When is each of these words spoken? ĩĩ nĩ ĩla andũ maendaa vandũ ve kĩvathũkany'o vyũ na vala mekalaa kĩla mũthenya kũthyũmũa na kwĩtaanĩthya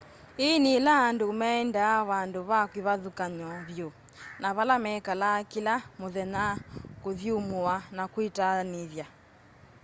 ĩĩ 0.47 0.51
nĩ 0.63 0.71
ĩla 0.79 0.93
andũ 1.07 1.27
maendaa 1.39 1.95
vandũ 2.09 2.39
ve 2.49 2.59
kĩvathũkany'o 2.71 3.51
vyũ 3.69 3.87
na 4.41 4.47
vala 4.55 4.75
mekalaa 4.85 5.39
kĩla 5.51 5.75
mũthenya 5.99 6.43
kũthyũmũa 7.03 7.75
na 7.95 8.03
kwĩtaanĩthya 8.13 9.05